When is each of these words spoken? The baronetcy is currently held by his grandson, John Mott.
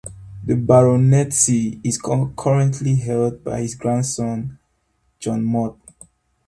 The 0.43 0.55
baronetcy 0.55 1.79
is 1.83 2.01
currently 2.01 2.95
held 2.95 3.43
by 3.43 3.61
his 3.61 3.75
grandson, 3.75 4.57
John 5.19 5.43
Mott. 5.45 5.77